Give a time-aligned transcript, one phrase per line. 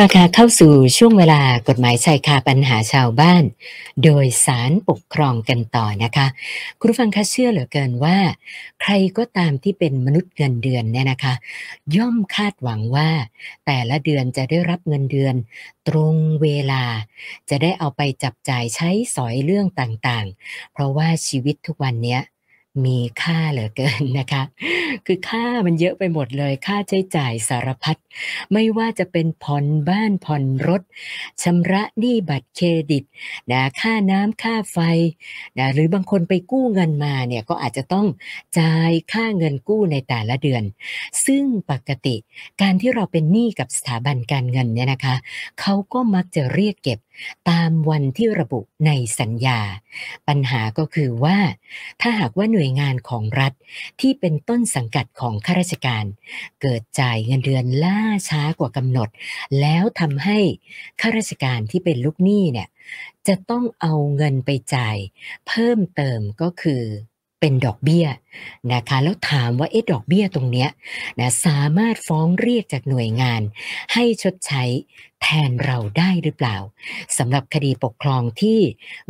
[0.00, 3.44] ละค่ะเข้าสู่ช่วงเวลากฎหมายชายคาปัญหาชาวบ้าน
[4.04, 6.26] โดยสารปกครองกันต่อนะคะ
[6.78, 8.18] คุณฟังคะเชื่อเหลือเกินว่า
[8.82, 11.34] ใครก็ตามที่เป็นมนุษย์เงินเดือนเนี่ยนะคะ
[11.96, 13.10] ย่อมคาดหวังว่า
[13.66, 15.34] แต่ละเดือนจะได้รับเงินเดือน
[15.88, 16.84] ตรงเวลา
[17.50, 22.18] จะได้เอาไปจับจ่ายใช้สอยเรื่องต่างๆ เพราะว่าชีวิตทุกวันนี้
[22.84, 24.42] มีค่าเหลือเกินนะคะ
[25.06, 27.96] คือค่ามันเยอะไปหมดเลย ค่าใช้จ่ายสารพัด
[28.52, 30.82] ไม่ว่าจะเป็นผ่อนบ้านผ่อนรถ
[31.42, 33.04] ชำระหนี้บัตรเครดิต
[33.50, 34.78] นะค่าน้ำค่าไฟ
[35.58, 38.06] นะหรือบางคนไปกู้เงินมาเนี่ยก็อาจจะต้อง
[38.58, 40.62] จ่ายค่าเงินกู้ในแต่ละเดือน
[41.26, 42.16] ซึ่งปกติ
[42.60, 45.14] การที่เราเป็นหนี้กับสถาบันการเงินเนี่ยนะคะ
[45.60, 46.98] เขาก็มักจะเรียกเก็บ
[47.50, 48.90] ตามวันที่ระบุใน
[49.20, 49.60] สัญญา
[50.28, 51.38] ปัญหาก็คือว่า
[52.00, 53.52] ถ้าหากว่าหน่วยงานของรัฐ
[54.00, 56.04] ที่เป็นต้นสังกัดของข้าราชการ
[56.62, 59.08] เกิดจ่ายเงินเดือนล่าช้ากว่ากำหนด
[59.60, 60.38] แล้วทำให้
[61.00, 62.68] ข้าราชการที่เป็นลูกหนี้เนี่ย
[63.28, 64.96] จะต้องเอาเงินไปจ่าย
[65.46, 66.82] เพิ่มเติมก็คือ
[67.42, 68.06] เป็นดอกเบี้ย
[68.72, 70.68] นะคะแล้วถามว่าเอ๊ะดอกเบี้ยตรงเนี้ย
[71.20, 73.40] นะสามารถฟ้องเรียกจากหน่วยงาน
[73.92, 74.64] ให้ชดใช้
[75.22, 76.56] แทนเราได้หรือเปล่า
[77.18, 78.58] สำหรับคดีปกครองที่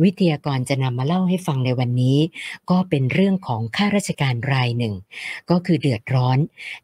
[0.03, 2.19] วิทยากรจะนำมาเล่าให้ฟังในวันนี้
[2.69, 4.95] ก็เป็นเรื่องของข้าราชการรายหนึ่ง
[5.49, 6.37] ก็คือเดือดร้อน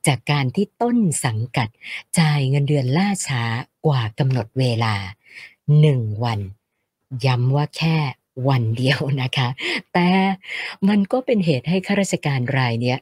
[0.07, 1.69] จากการที่ต้นสังกัด
[2.19, 3.43] จ่ายเงินเดือนล่าช้า
[3.85, 4.95] กว่ากำหนดเวลา
[5.79, 6.39] หนึ่งวัน
[7.25, 7.97] ย้ำว่าแค่
[8.47, 9.47] วันเดียวนะคะ
[9.93, 10.09] แต่
[10.89, 12.99] มันก็เป็นเหตุให้ข้าราชการรายเนี้ย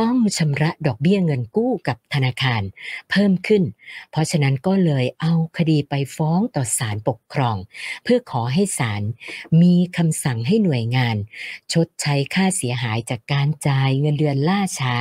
[0.00, 2.62] ต้องชำระดอกเบี้ยเงินกู้กับธนาคาร
[3.10, 3.62] เพิ่มขึ้น
[4.10, 7.56] เพราะฉะนั้นก็เลยเอาคดีไปฟ้องต่อศาลปกครอง
[8.04, 9.02] เพื่อขอให้ศาล
[9.62, 11.16] มีคำสั่งให้หน่วยงาน
[11.72, 14.94] ชดใช้ค่าเสียหายจากการจ่ายเงินเดือนล่าช้า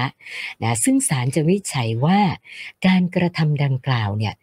[0.63, 2.19] นะซึ่งศาลจะวิจัยว่า
[2.87, 4.33] การกระทำดังกล่าวเนี่ย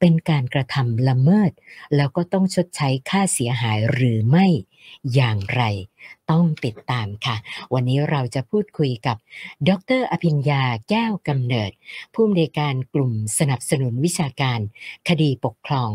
[0.00, 1.52] เป็นการกระทำละเมิด
[1.96, 4.46] แล้วก็ต้องชดใช้ค่าเสียหายหรือไม่
[5.14, 5.62] อย่างไร
[6.30, 7.36] ต้องติดตามค่ะ
[7.74, 9.16] วันนี้เราจะพูดคุยกับ
[9.68, 9.70] ด
[10.00, 11.70] รอภิญญาแก้วกำเนิด
[12.12, 14.60] ผู้อำนวยการกลุ่มสนับสนุนวิชาการ
[15.08, 15.90] คดีปกครอง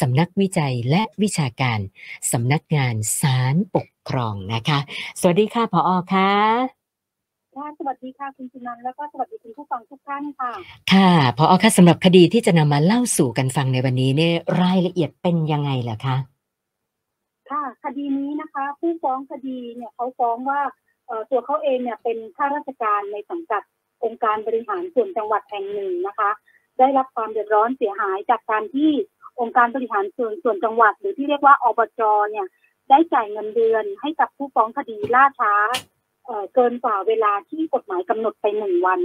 [0.00, 1.78] สำนักวิจัยและวิชาการ
[2.32, 4.78] สำนักงานศาลปกครองนะคะ
[5.20, 6.75] สวัสดีค่ะพออค่ะ
[7.56, 10.52] ค่ะสวัสดีค่ะคุณสุนันท์แล้วก็สวัสดีคุณผู้ฟังทุกท่านค่ะ
[10.92, 16.16] ค่ะพออค่ะสำหรับคดีที่จะนำมาเล่าสู่กันฟังในวันนี้เนี่ยรายละเอียดเป็นยังไงล่ะคะ
[17.50, 20.60] ค่ะคดีนี้นะคะ ผู้ฟ้องคดีเนี่ยเขาฟ้องว่า
[21.30, 23.62] ตัวเขาเองเนี่ยเป็นข้าราชการในสังกัด
[24.04, 26.30] องค์การบริหารส่วนจังหวัดแห่งหนึ่งนะคะ
[26.78, 28.90] ได้รับความเดือดร้อนเสียหายจากการที่
[29.40, 32.00] องค์การบริหารส่วนส่วนจังหวัด หรือที่เรียกว่าอบจ
[32.30, 32.46] เนี่ย
[32.90, 35.54] ได้จ่ายเงินเดือนให้กับผู้ฟ้องคดีล่าช้า
[36.54, 39.00] เกินกว่าเวลาที่กฎหมายกำหนดไปหนึ่งวัน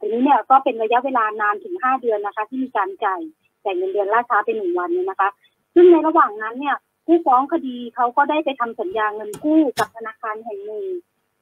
[0.00, 3.20] ทีนี้เนี่ยก็เป็นระยะเวลานานถึงห้าเดือนนะคะ ที่มีการจ่าย
[3.64, 5.30] จ่ายเงินเดือนล่าช้าไปหนึ่งวันเนี่ยนะคะ
[5.74, 6.76] ซึ่งในระหว่างนั้นเนี่ย
[7.06, 10.84] ผู้ฟ้องคดีเขาก็ได้ไปทำสัญญาเงินกู้กับธนาคารแห่งหนึ่ง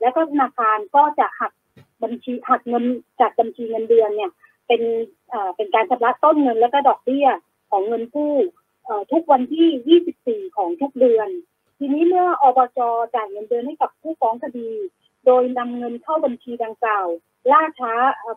[0.01, 1.53] แล้วก็ธนาคารก็จะหัก
[2.03, 2.85] บัญชีหักเงิน
[3.21, 4.31] จากบัญชีเงินเดือนเนี่ย
[4.67, 4.83] เป็น
[5.57, 7.29] เป็นการชำระต้นเงินแล้วก็ดอกเบี้ย
[7.71, 8.35] ของเงินกู้
[9.13, 11.29] ทุกวันที่ 24 ของทุกเดือน
[11.79, 12.79] ทีนี้เมื่ออบจ
[13.15, 14.71] จ่ายเงินเดือนให้กับผู้ฟ้องคดี
[15.31, 17.07] ดยนำเงินเข้าบัญชีดังกล่าว
[17.53, 17.93] ล่าช้า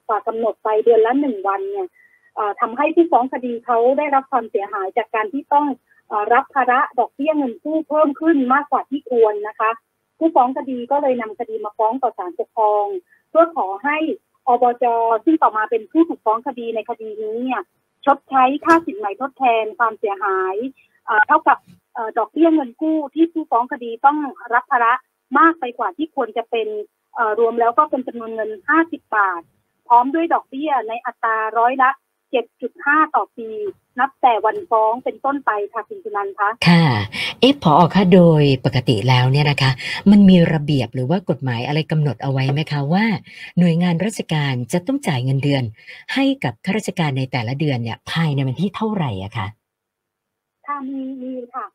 [0.08, 1.88] กว่ากำหนดไปเดือนละหนึ่งวันเนี่ย
[2.62, 5.68] ทำให้ผู้ฟ้องคดีเขาได้รับความเสียหายจากการที่ต้อง
[6.34, 9.72] รับภาระดอกเบี้ยเงินกู้เพิ่มขึ้นมากกว่าที่ควรนะคะ
[10.18, 12.86] ผู้ฟ้องคดีก็เลยนำคดีมาฟ้องต่อศาลปกครอง
[13.30, 13.98] เพื่อขอให้
[14.48, 14.86] อบจ
[15.25, 17.62] ซึ่งต่อมาเป็นผู้ถูกฟ้องคดีในคดีนี้เนี่ย
[18.06, 20.56] ชดใช้ค่าสินใหม่ทดแทนความเสียหาย
[21.28, 21.58] เท่ากับ
[22.18, 24.18] ดอกเบี้ยเงินกู้ที่ผู้ฟ้องคดีต้อง
[24.54, 24.94] รับภาระ
[25.39, 26.67] มากไปกว่าที่ควรจะเป็น
[27.39, 28.49] รวมแล้วก็เป็นจำนวนเงิน
[28.83, 29.41] 50 บาท
[29.88, 31.89] พร้อมด้วยดอกเบี้ยในอัตราร้อยละ
[32.51, 33.49] 7.5 ต่อปี
[33.99, 36.85] นับแต่วันฟ้องเป็นต้นไปค่ะคุณจุนันคะค่ะ
[37.39, 39.71] เอฟพอค่ะโดยปกติแล้วเนี่ยนะคะ
[40.12, 43.06] มันมีระเบียบหรือว่ากฎหมายอะไรกำหนดเอาไว้ไหมคะว่า
[43.59, 45.63] หน่วยงานราชการจะต้องจ่ายเงินเดือน
[46.13, 49.47] ให้กับข้าราชการในแต่ละเดือนเนี่ยภายในวันที่เท่าไหร่อะคะ
[50.68, 51.65] ค่ะมีมีค่ะ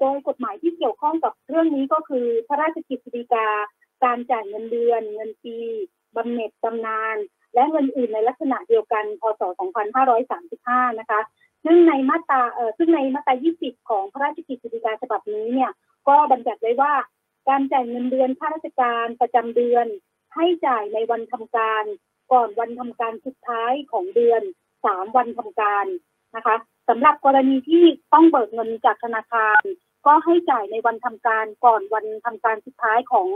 [0.00, 3.48] โดยกฎหมายที่เกี่ยวข้องกับเรื่องนี้ก็คือพระราชกิจสีกา
[4.04, 5.56] การจ่ายเงินเดือน เงินปี
[6.16, 7.16] บำเหน็จบำนาญ
[7.54, 9.42] และเงินอื่นในลักษณะเดียวกัน พศ
[10.20, 11.20] 2535 นะคะ
[11.64, 15.70] ซึ่งในมาตราเอ่อซึ่งในมาตรา 20 ของพระราชกิจสีกาฉบับนี้เนี่ย
[16.08, 16.94] ก็บัญญัติไว้ว่า
[17.48, 19.86] การจ่ายเงินเดือนข้าราชการประจำเดือน
[20.34, 21.84] ให้จ่ายในวันทำการ
[22.32, 24.42] ก่อนวันทำการสุดท้ายของเดือน
[24.84, 25.86] 3 วันทำการ
[26.36, 26.56] นะคะ
[26.90, 29.60] สำหรับกรณีที่ต้องเบิกเงินจากธนาคาร
[30.06, 33.28] ก็ให้จ่ายในวันทำการก่อนวันทำการสุดท้ายของ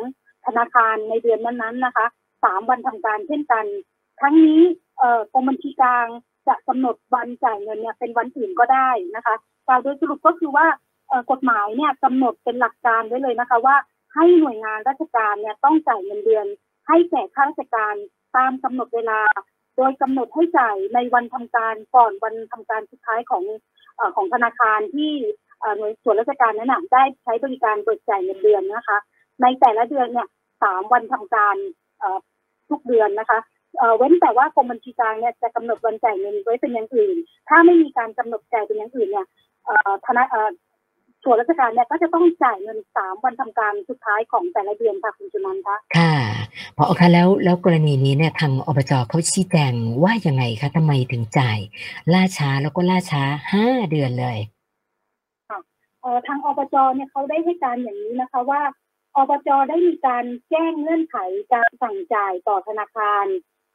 [0.47, 2.06] ธนาคารในเดือนนั้นๆนะคะ
[2.45, 3.65] สามวันทำการเช่นกัน
[4.21, 4.62] ทั้งนี้
[5.33, 6.06] กรมบัญชีกลาง
[6.49, 9.35] จะกำหนดวันจ่ายเงินเนี่ยเป็นวันอื่นก็ได้นะคะ
[9.67, 10.67] กล่าวโดยสรุปก็คือว่า
[11.31, 13.77] กฎหมายเนี่ยกำหนดเป็นหลักการไว้เลยนะคะว่า
[14.15, 16.47] ให้หน่วยงานราชการเนี่ยต้องจ่ายเงินเดือน
[16.89, 17.95] ให้แก่ข้าราชการ
[18.37, 19.21] ตามกำหนดเวลา
[19.76, 23.44] โดยกำหนดให้จ่ายในวันทำการก่อนวันทำการสุดท้ายของ
[23.99, 25.12] อของธนาคารที่
[25.76, 28.99] หน่วยส่วนราชการนั้นได้ใช้บริการเบิกจ่ายเงินเดือนนะคะ
[29.43, 30.29] ในแต่ละเดือนเนี่ย
[30.62, 31.56] สามวันทำการ
[32.69, 33.38] ทุกเดือนนะคะ
[33.97, 37.17] เว้นแต่ว่ากรมบัญชีกลางเนี่ยจะกำหนดวันจ่ายเงินไว้เป็นอย่างอื่น
[37.49, 39.27] ถ้าไม่มีการกำหนดจ่ายเป็นอย่างอื่นเนี่ย
[40.06, 40.25] ธนา
[41.25, 46.15] ส่วนราชการเนี่ยก็จะต้องจ่ายเงินสามวันทำการสุดท้ายของแต่ละเดือนค่ะคุณจุนันท์คะค่ะ
[46.76, 49.73] พอคะแล้วแล้วกรณีนี้เนี่ยทางอบจเขาชี้แจง
[50.03, 51.59] ว่ายังไงคะทำไมถึงจ่าย
[52.12, 53.23] ล่าช้าแล้วก็ล่าช้า
[53.53, 54.38] ห้าเดือนเลย
[56.00, 58.61] เอ่อทางอบจเนี่ยเขาได้ให้การอย่างนี้นะคะว่า
[59.17, 61.17] อบจได้มีการแจ้งเงื่อนไข
[61.53, 63.27] การสั่งจ่ายต่อธนาคาร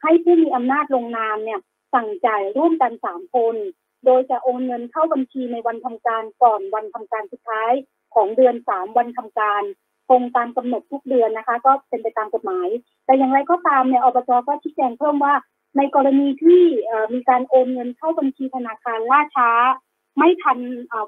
[0.02, 1.60] ให้ผู้มีอำนาจลงนามเนี่ย
[1.94, 3.56] สั่งจ่ายร่วมกันสามคน
[4.04, 7.72] โดยจะโอนเงินเข้าบัญชีในวันทำการก่อนวันทำการสุดท้าย
[8.14, 9.62] ของเดือนสามวันทำการ
[10.08, 12.68] ตรงตามกำหนดทุกเดือนนะคะ ก็เป็นไปตามกฎหมาย
[13.04, 15.34] แต่อย่างไรก็ตามเนี่ยอบจก็ชี้แจงเพิ่มว่า
[15.76, 16.62] ในกรณีที่
[17.14, 19.50] มีการโอนเงินเข้าบัญชีธนาคารล่าช้า
[20.18, 20.58] ไม่ทัน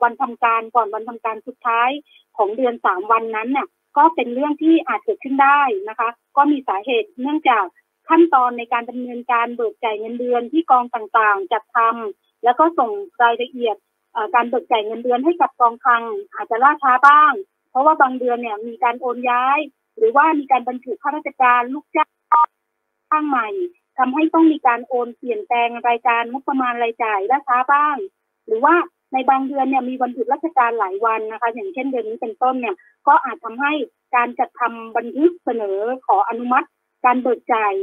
[0.02, 1.90] วันทำการก่อนวันทำการสุดท้าย
[2.36, 3.66] ของเดือนสามวันนั้นเนี่ย
[3.96, 7.64] ก็เป็นเรื่องที่อาจเกิดขึ้นได้นะคะ ก็มีสาเหตุเนื่องจาก
[8.08, 12.90] ขั้นตอนในการดำเนินการเบิกจ่ายเงินเดือนที่กองต่างๆ จัดทำ แล้วก็ส่ง
[13.22, 13.76] รายละเอียด
[14.34, 16.02] การเบิกจ่ายเงินเดือนให้กับกองคลัง
[16.34, 17.32] อาจจะล่าช้าบ้าง
[17.70, 19.58] เพราะว่าบางเดือนเนี่ยมีการโอนย้าย
[19.96, 22.10] หรือว่ามีการบรรจุข้าราชการลูกจ้าง
[23.10, 23.48] ข้างใหม่
[23.98, 27.96] ทำให้ต้องมีการโอนเปลี่ยนแปลงรายการงบประมาณรายจ่ายล่าช้าบ้าง
[28.46, 28.74] หรือว่า
[29.12, 32.76] ในบางเดือนเนี่ยมีวันหยุดราชการหลายวันนะคะ อย่างเช่นเดือนนี้เป็นต้นเนี่ย
[33.08, 33.72] ก็อาจทำให้
[34.16, 36.66] การจัดทำบันทึกเสนอขออนุมัติ
[37.04, 37.74] การเบิกจ่าย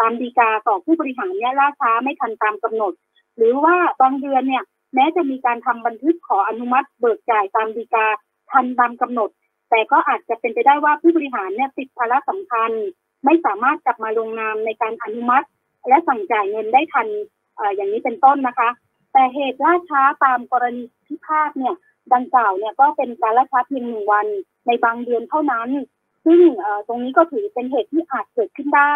[0.00, 2.92] ตามดีกาต่อผู้บริหารเนี่ยล่าช้าไม่ทันตามกำหนด
[3.36, 4.64] หรือว่าบางเดือนเนี่ย
[4.94, 8.06] แม้จะมีการทำบันทึกขออนุมัติเบิกจ่ายตามดีกา
[8.50, 9.30] ทันตามกำหนด
[9.70, 12.70] แต่ก็อาจจะเป็นไปได้ว่าผู้บริหารเนี่ยติดภาระสำคัญ
[13.24, 15.46] ไม่สามารถกลับมาลงนามในการอนุมัติ
[15.88, 17.08] และสั่งจ่ายเงินได้ทัน
[17.58, 18.70] ออย่างนี้เป็นต้นนะคะ
[19.12, 21.74] แต่เหตุล่าช้าตามกรณีพิพาทเนี่ย
[22.14, 24.26] ดังกล่าวเนี่ยก็เป็นการล่าช้าเพียงหนึ่งวัน
[24.66, 25.68] ในบางเดือนเท่านั้น
[26.26, 26.40] ซึ่ง
[26.86, 28.94] ตรงนี้ก็ถือเป็นเหตุที่อาจเกิดขึ้นได้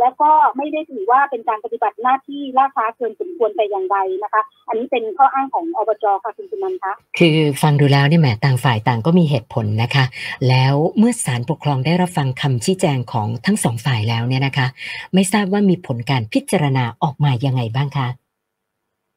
[0.00, 10.04] และก็ไม่ได้ถือว่าเป็นการปฏิบัติหน้าที่ล่าช้าเกินสมควรแต่อย่างใดนะคะ อันนี้เป็นข้ออ้างของอบจค่ะคุณสุนันท์คะคือฟังดูแล้วเนี่ยแหมต่างฝ่ายต่างก็มีเหตุผลนะคะ
[10.48, 14.66] แล้วเมื่อศาลปกครองได้รับฟังคำชี้แจงของทั้งสองฝ่ายแล้วเนี่ยนะคะ
[15.14, 18.08] ไม่ทราบว่ามีผลการพิจารณาออกมายังไงบ้างคะ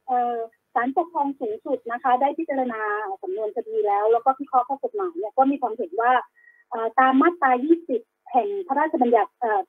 [0.08, 0.36] เอ่อ
[0.74, 2.80] ศาลปกครองสูงสุดนะคะ ได้พิจารณา
[3.22, 6.12] สำนวนคดีแล้ว แล้วก็พิเคราะห์ข้อกฎหมายเนี่ยก็มีความเห็นว่า
[6.70, 7.50] เอ่อตามมาตรา
[7.92, 9.60] 20 แห่งพระราชบัญญัติเอ่อ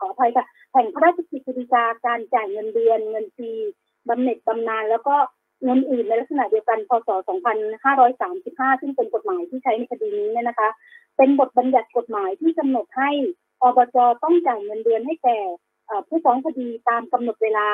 [0.00, 3.52] ขออภัยค่ะแห่งพระราชกฤษฎีกาการจ่ายเงินเดือนเงินฟรี
[4.08, 5.16] บำเหน็จบำนาญแล้วก็
[5.64, 7.08] เงินอื่นในลักษณะเดียวกันพศ
[8.10, 10.68] 2535 ซึ่งเป็นกฎหมายที่ใช้ในคดีนี้เนี่ยนะคะ
[11.16, 13.10] เป็นบทบัญญัติกฎหมายที่กำหนดให้
[13.62, 15.38] อบจต้องจ่ายเงินเดือนให้แก่
[16.08, 17.68] ผู้ฟ้องคดีตามกำหนดเวลา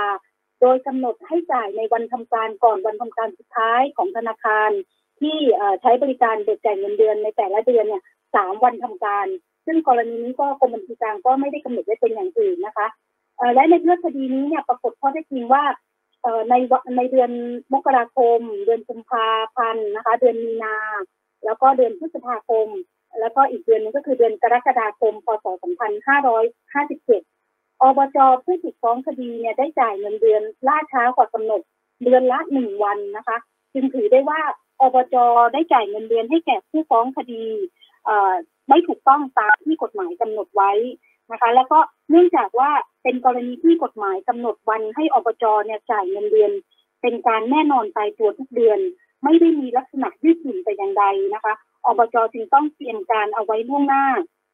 [0.60, 4.70] โดยกำหนดให้จ่ายในวันทำการก่อนวันทำการสุดท้ายของธนาคาร
[5.20, 5.36] ที่
[5.82, 8.02] ใช้บริการเบิกจ่ายเงินเดือนในแต่ละเดือนเนี่ย
[8.34, 9.26] สามวันทำการ
[9.66, 12.86] ซึ่งกรณีนี้ก็กรมบัญชีกลางก็ไม่ได้กำหนดไว้เป็นอย่างอื่นนะคะ
[13.54, 15.62] และในเรื่องคดีนี้เนี่ยปรากฏข้อเท็จจริงว่า
[16.50, 17.30] ในวันในเดือน
[17.74, 20.76] มกราคม เดือนกุมภาพันธ์นะคะ เดือนมีนา
[21.44, 22.68] แล้วก็เดือนพฤษภาคม
[23.20, 31.60] แล้วก็อีกเดือนหนึงก็คือเดือนกรกฎาคม พศ 2557 อบจผู้ถูกฟ้องคดีเนี่ยได้จ่ายเงินเดือนล่าช้ากว่ากำหนด
[32.04, 33.36] เดือนละหนึ่งวันนะคะ
[33.74, 34.40] จึงถือได้ว่า
[34.80, 35.16] อบจ
[35.52, 37.44] ได้จ่ายเงินเดือนให้แก่ผู้ฟ้องคดี
[38.08, 38.34] อ่อ
[38.68, 40.72] ไม่ถูกต้องตามที่กฎหมายกำหนดไว้
[41.32, 41.78] นะคะ แล้วก็
[42.10, 42.70] เนื่องจากว่า
[43.02, 46.52] เป็นกรณีที่กฎหมายกำหนดวันให้อบจเนี่ยจ่ายเงินเดือน
[47.02, 48.78] เป็นการแน่นอนตายตัวทุกเดือน
[49.24, 51.04] ไม่ได้มีลักษณะยืดหยุ่นแต่อย่างใด
[51.34, 51.54] นะคะ
[51.86, 54.04] อบจจึงต้องเตรียมการเอาไว้ล่วงหน้า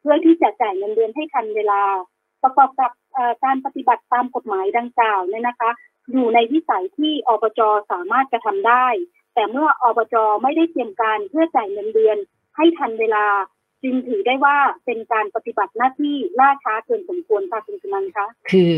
[0.01, 1.81] เพื่อที่จะจ่ายเงินเดือนให้ทันเวลา
[2.43, 2.91] ประกอบกับ
[3.43, 5.71] การปฏิบัติตามกฎหมายดังกล่าวเนี่ยนะคะ
[6.11, 8.87] อยู่ในวิสัยที่อบจสามารถกระทำได้
[9.33, 12.17] แต่เมื่ออบจไม่ได้เตรียมการเพื่อจ่ายเงินเดือน
[12.57, 13.25] ให้ทันเวลา
[13.83, 18.73] จึงถือได้ว่าเป็นการปฏิบัติหน้าที่ล่าช้าเกินสมควรค่ะคุณสุนันท์คะคือ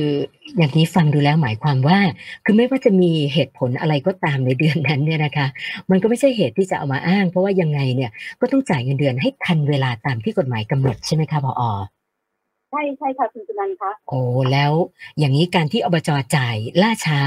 [0.58, 2.00] อย่างนี้ฟังดูแล้วหมายความว่า
[2.46, 5.48] คือไม่ว่าจะมีเหตุผลอะไรก็ตามในเดือนนั้นเนี่ยนะคะ
[5.90, 11.72] มันก็ไม่ใช่เหตุที่จะเอามาอ้าง เพราะว่ายังไงเนี่ยก็ต้องจ่ายเงินเดือนให้ทันเวลาตามที่กฎหมายกำหนดใช่ไหมคะพอ
[12.76, 14.20] ใช่ใช่ค่ะคุณสุนันท์คะโอ้
[14.52, 14.74] แล้ว
[15.20, 17.20] อย่างนี้การที่อบจจ่ายล่าช้า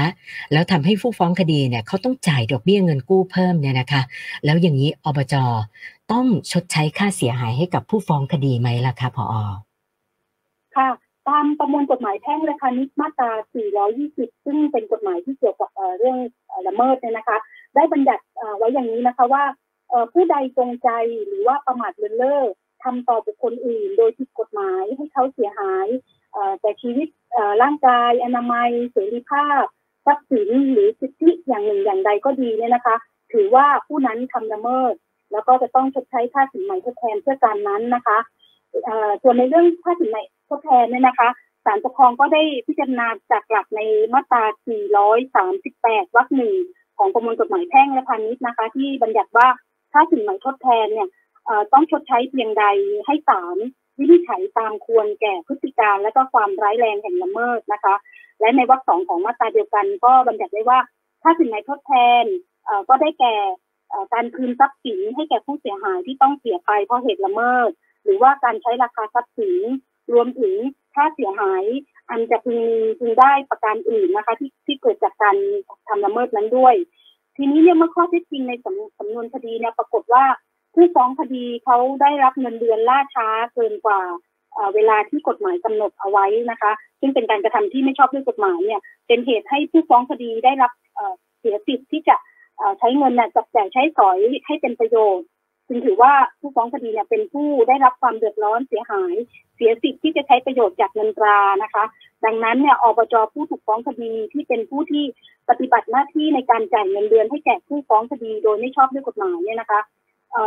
[0.51, 4.01] แล้วทำให้ผู้ฟ้องคดีเนี่ยเขาต้องจ่ายดอกเบี้ยเงินกู้เพิ่มเนี่ยนะคะ
[4.45, 5.35] แล้วอย่างนี้อบจ
[6.11, 9.25] ต้องชดใช้ค่าเสียหายให้กับผู้ฟ้องคดีไหมล่ะคะพอ
[10.75, 10.89] ค่ะ
[11.27, 13.31] ตามประมวลกฎหมายแพ่งและพาณิชย์มาตรา
[13.89, 16.17] 420 ซึ่งเป็นกฎหมายที่เกี่ยวกับเรื่อง
[16.67, 17.37] ละเมิดเนี่ยนะคะ
[17.75, 18.23] ได้บัญญัติ
[18.57, 19.43] ไว้อย่างนี้นะคะว่า
[20.13, 20.89] ผู้ใดจงใจ
[21.27, 22.41] หรือว่าประมาทเลินเล่อ
[22.83, 25.87] ทำต่อบุคคลอื่น โดยผิดกฎหมายให้เขาเสียหาย
[26.61, 27.07] แต่ชีวิต
[27.61, 29.63] ร่างกาย อนามัย เสรีภาพ
[30.05, 32.95] ทรัพย์สินหรือสิทธิอย่างหนึ่งอย่างใดก็ดีเนี่ยนะคะ
[33.33, 34.93] ถือว่าผู้นั้นทำละเมิด
[35.31, 38.17] แล้วก็จะต้องชดใช้ค่าสินไหมทดแทนเพื่อการนั้นนะคะ
[38.85, 40.17] เอ่อส่วนในเรื่องค่าสินไหม
[40.49, 41.29] ทดแทนเนี่ยนะคะ
[41.65, 43.81] ศาลปกครองก็ได้พิจารณาจากหลักใน
[44.13, 44.43] มาตรา
[45.09, 46.53] 438 วรรคหนึ่ง
[46.97, 49.47] ของประมวลกฎหมายแพ่งและพาณิชย์นะคะ ที่บัญญัติว่า
[49.93, 51.07] ค่าสินไหมทดแทนเนี่ย
[51.45, 52.65] เอ่อต้องชดใช้เพียงใด
[53.05, 53.57] ให้ศาล
[53.99, 57.95] วินิจฉัยตามควรแก่พฤติการและก็ความร้ายแรงแห่งละเมิดนะคะ
[58.39, 60.79] และในวรรคสองของมาตราเดียวกัน ก็บัญญัติไว้ว่า
[61.23, 61.93] ค่าสินไหมทดแท
[62.23, 62.25] น
[62.65, 63.35] เอ่อก็ได้แก่
[64.13, 67.69] การคืนทรัพย์สินให้แก่ผู้เสียหายที่ต้องเสียไปเพราะเหตุละเมิด
[68.03, 69.61] หรือว่าการใช้ราคาทรัพย์สิน
[70.13, 70.53] รวมถึง
[70.95, 71.63] ค่าเสียหาย
[72.09, 72.59] อันจะพึง
[72.99, 75.35] พึงได้ประการอื่นนะคะ ที่ที่เกิดจากการ
[75.87, 76.75] ทำละเมิดนั้นด้วย
[77.37, 80.25] ทีนี้เนี่ยเมื่อข้อเท็จจริงในสำสำนวนคดีเนี่ยปรากฏว่า
[80.73, 84.01] ผู้ฟ้องคดีเขาได้รับเงินเดือนล่าช้าเกินกว่า
[84.75, 90.71] เวลาที่กฎหมายกำหนดเอาไว้นะคะ ซึ่งเป็นการกระทำที่ไม่ชอบด้วยกฎหมายเนี่ย เป็นเหตุให้ผู้ฟ้องคดีได้รับ
[91.39, 92.15] เสียสิทธิ์ที่จะ
[92.79, 95.25] ใช้เงินน่ะจับจ่ายใช้สอยให้เป็นประโยชน์
[95.67, 99.15] จึงถือว่าผู้ฟ้องคดีเนี่ยเป็นผู้ได้รับความเดือดร้อนเสียหาย
[99.55, 101.83] เสียสิทธิ์ที่จะใช้ประโยชน์จากเงินตรานะคะ
[102.25, 105.03] ดังนั้นเนี่ยอบจผู้ถูกฟ้องคดีที่เป็นผู้ที่
[105.49, 109.81] ปฏิบัติหน้าที่ในการจ่ายเงินเดือนให้แก่ผู้ฟ้องคดีโดยไม่ชอบด้วยกฎหมายเนี่ยนะคะ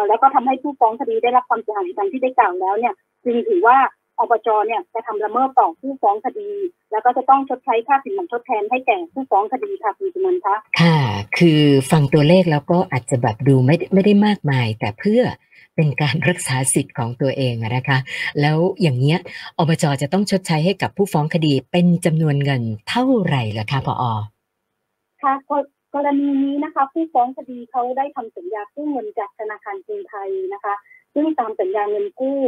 [0.09, 3.77] แล้วก็ทำให้ผู้ฟ้องคดีได้รับความเสียหายดังที่ได้กล่าวแล้วเนี่ย จึงถือว่า
[4.21, 6.51] อบจเนี่ยจะทำละเมิดต่อผู้ฟ้องคดี
[6.93, 10.99] แล้วก็จะต้องชดใช้ค่าสินไหมทดแทนให้แก่ผู้ฟ้องคดีค่ะคุณจุนันท์คะค่ะ
[11.39, 15.23] คือฟังตัวเลขแล้วก็อาจจะแบบดูไม่ได้ไม่ได้มากมาย แต่เพื่อ
[15.77, 17.99] เป็นการรักษาสิทธิ์ของตัวเองอะนะคะ
[18.41, 19.19] แล้วอย่างเนี้ย
[19.59, 24.05] อบจจะต้องชดใช้ให้กับผู้ฟ้องคดีเป็นจำนวนเงินเท่าไหร่ล่ะคะพอ
[25.23, 25.55] ค่ะกร
[25.95, 30.75] กรณีนี้นะคะ ผู้ฟ้องคดีเขาได้ทำสัญญากู้เงินจากธนาคารกรุงไทยนะคะ
[31.15, 32.39] ซึ่งตามสัญญาเงินกู้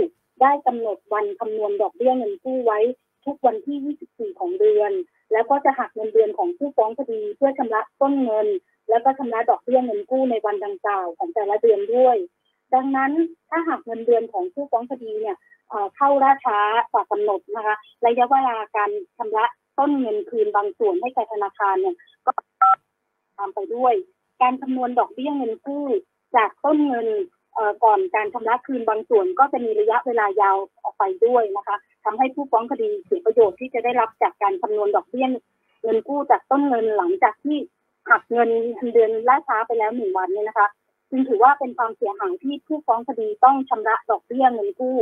[0.42, 2.78] ได้กำหนดวันคำนวณดอกเบี้ยเงินกู้ไว้
[3.24, 4.92] ทุกวันที่ 24 ของเดือน
[5.32, 8.46] แล้วก็จะหักเงินเดือนของผู้ฟ้องคดีเพื่อชำระต้นเงิน
[8.88, 12.16] แล้วก็ชำระดอกเบี้ยเงินกู้ในวันดังกล่าวของแต่ละเดือนด้วย
[12.74, 13.12] ดังนั้น
[13.50, 15.36] ถ้าหากเงินเดือนของผู้ฟ้องคดีเนี่ย
[15.96, 16.58] เข้าล่าช้า
[16.92, 19.44] กว่ากำหนดนะคะระยะเวลาการชำระ
[19.78, 21.96] ต้นเงินคืนบางส่วนให้แก่ธนาคารเนี่ย
[22.26, 22.30] ก็
[23.38, 23.94] ตามไปด้วย
[24.42, 25.84] การคำนวณดอกเบี้ยเงินกู้
[26.36, 27.06] จากต้นเงิน
[27.84, 35.26] ก่อนการชำระคืนบางส่วนก็จะมีระยะเวลายาวออกไปด้วยนะคะทำให้ผู้ฟ้องคดีเสียประโยชน์ที่จะได้รับจากการคำนวณดอกเบี้ย
[35.82, 37.58] เงินกู้จากต้นเงินหลังจากที่
[38.08, 38.50] หักเงิน
[38.94, 40.68] เดือนล่าช้าไปแล้วหนึ่งวันเนี่ยนะคะ
[41.10, 44.96] จึงถือว่าเป็นความเสียหายที่ผู้ฟ้องคดีต้องชำระดอกเบี้ยเงินกู้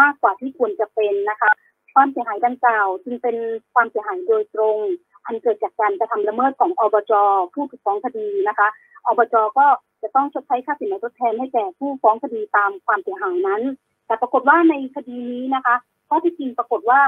[0.00, 1.50] มากกว่าที่ควรจะเป็นนะคะ
[1.94, 3.36] ความเสียหายดังกล่าวจึงเป็น
[3.74, 4.78] ความเสียหายโดยตรง
[5.26, 7.12] อันเกิดจากการกระทำละเมิดของอบจ
[7.54, 8.68] ผู้ถูกฟ้องคดีนะคะ
[9.06, 9.66] อบจก็
[10.04, 13.62] จะต้องชดใช้ค่าสินไหมทดแทนให้แก่ผู้ฟ้องคดีตามความเสียหายนั้น
[14.06, 15.74] แต่ปรากฏว่าในคดีนี้นะคะ
[16.08, 17.00] ข้อที่จริงปรากฏว่า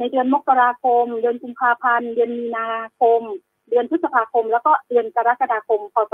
[0.00, 2.68] ในเดือนมกราคม เดือนกุมภาพันธ์เดือนมีนา
[3.00, 3.22] คม
[3.70, 6.12] เดือนพฤษภาคม แล้วก็เดือนกรกฎาคมพศ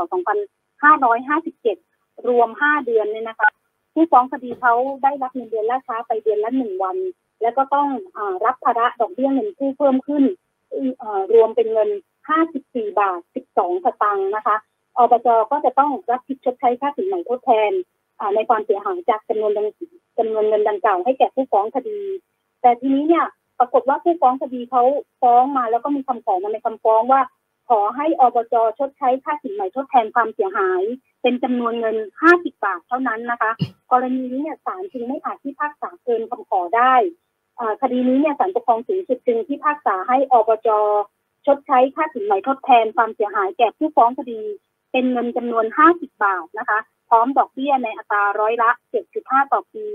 [1.33, 3.49] 2557 รวม 5 เดือนเนี่ยนะคะ
[3.95, 6.97] ผู้ฟ้องคดีเขาได้รับเงินเดือนล่าช้าไปเดือนละหนึ่งวัน
[7.43, 10.25] แล้วก็ต้องอรับภาระดอกเบี้ยเงินกู้เพิ่มขึ้น
[11.35, 11.91] รวมเป็นเงิน
[12.43, 13.21] 54 บาท
[13.53, 14.57] 12 สตางค์นะคะ
[14.99, 17.73] อบจก็จะต้องรับผิดชดใช้ค่าสินไหมทดแทน
[18.35, 19.53] ในความเสียหายจากจำนวน
[20.19, 22.01] จำนวนเงินดังกล่าวให้แก่ผู้ฟ้องคดี
[22.63, 23.27] แต่ทีนี้เนี่ย
[23.59, 24.83] ปรากฏว่าผู้ฟ้องคดีเขา
[25.23, 27.23] ฟ้องมาแล้วก็มีคำขอมาในคำฟ้องว่า
[27.69, 30.83] ขอให้อบจชดใช้ค่าสินไหมทดแทนความเสียหาย
[31.23, 31.97] เป็นจำนวนเงิน
[32.31, 33.51] 50 บาทเท่านั้นนะคะ
[33.93, 36.95] กรณีนี้เนี่ยศาลจึงไม่อาจพิพากษาเกินคำขอได้
[37.83, 40.69] คดีนี้เนี่ยศาลปกครองสูงสุดจึงพิพากษาให้อบจ
[41.47, 44.41] ชดใช้ค่าสินไหมทดแทนความเสียหายแก่ผู้ฟ้องคดี
[44.93, 48.71] เป็นเงินจำนวน 50 บาทนะคะ พร้อมดอกเบี้ยในอัตราร้อยละ
[49.11, 49.87] 7.5 ต่อปี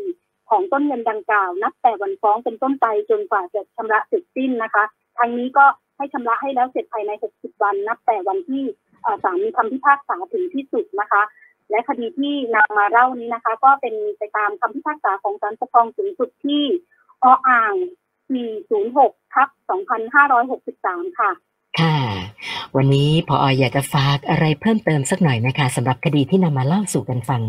[0.50, 4.84] ของต้นเงินดังกล่าว นับแต่วันฟ้องเป็นต้นไปจนกว่าจะชำระเสร็จสิ้นนะคะ
[5.18, 5.66] ทางนี้ก็
[5.98, 8.64] ให้ชำระให้แล้วเสร็จภายใน 60 วัน นับแต่วันที่
[9.24, 11.22] ศาลมีคำพิพากษาถึงที่สุดนะคะ
[11.70, 16.64] และคดีที่นำมาเล่านี้นะคะ ก็เป็นไปตามคำพิพากษาของศาลปกครองสูงสุดที่
[17.24, 17.74] ออ่าง
[18.54, 19.50] 406ทับ
[20.34, 21.32] 2563 ค่ะ
[22.76, 27.44] วันนี้พออยากจะฝากอะไรเพิ่มเติมสักหน่อยนะคะสำหรับคดีที่นำมาเล่าสู่กันฟัง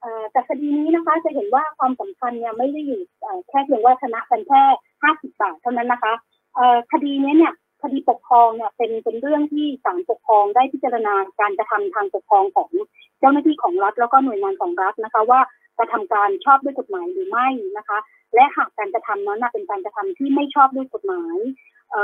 [0.00, 3.00] เอ่อจากคดีนี้นะคะจะเห็นว่าความสำคัญเนี่ยไม่ได้อยู่
[3.48, 4.62] แค่เพียงว่าชนะกันแค่
[5.02, 6.12] 50บบาทเท่านั้นนะคะ
[6.92, 12.70] คดีนี้เนี่ยคดีปกครองเนี่ยเป็นเป็นเรื่องที่ศาลปกครองได้พิจารณาการกระทำทางปกครองของ
[13.20, 15.40] เจ้าหน้าที่ของรัฐแล้วก็หน่วยงานของรัฐนะคะว่า
[15.78, 17.98] กระทำการชอบด้วยกฎหมายหรือไม่นะคะ
[18.34, 21.36] และหากการกระทำนั้นเป็นการกระทำที่ไม่ชอบด้วยกฎหมาย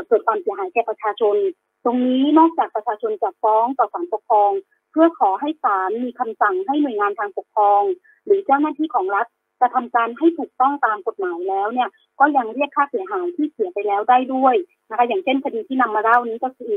[0.08, 1.36] เกิดความเสียหายแก่ประชาชน
[1.84, 4.52] ตรงนี้นอกจากประชาชนจะฟ้องต่อศาลปกครอง
[4.92, 7.82] เพื่อขอให้ศาลมีคำสั่งให้หน่วยงานทางปกครอง
[8.24, 9.26] หรือเจ้าหน้าที่ของรัฐ
[9.60, 11.88] กระทำการให้ถูกต้องตามกฎหมายแล้วเนี่ย
[12.20, 14.54] ก็ยังเรียกค่าเสียหายที่เสียไปแล้วได้ด้วย
[14.90, 16.74] นะคะ อย่างเช่นคดีที่นำมาเล่านี้ก็คือ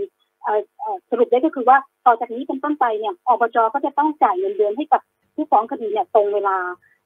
[1.10, 5.02] สรุปได้ก็คือว่าต่อจากนี้เป็นต้นไปเนี่ยอบจก็จะต้องจ่ายเงินเดือนให้กับ
[5.42, 6.58] ผู้ฟ้องคดีเนี่ยตรงเวลา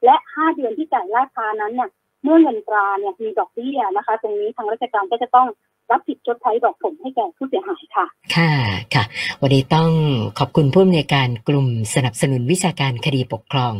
[0.05, 1.89] และ5เดือนที่จ่ายล่าช้านั้นเนี่ย
[2.23, 5.47] เมื่อเงินตราเนี่ยมีดอกเบี้ยนะคะ ตรงนี้ทางราชการก็จะต้อง
[5.91, 8.51] รับผิดชดใช้ดอกผลให้แก่ผู้เสียหายค่ะ ค่ะ
[8.93, 9.03] ค่ะ
[9.41, 9.91] วันนี้ต้อง
[10.39, 13.73] ขอบคุณผู้อำนวยการกลุ่มสนับสนุนวิชาการคดีปกครอง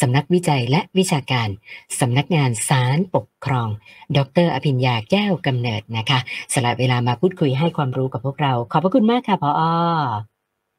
[0.00, 1.48] สำนักวิจัยและวิชาการ
[2.00, 3.68] สำนักงานศาลปกครอง
[4.16, 6.18] ดร อภิญญาแก้วกำเนิดนะคะ
[6.54, 9.62] สละเวลามาพูดคุยให้ความรู้กับพวกเรา ขอบพระคุณมากค่ะพออ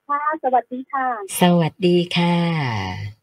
[0.09, 1.07] ค่ะ สวัสดีค่ะ
[1.41, 3.22] สวัสดีค่ะ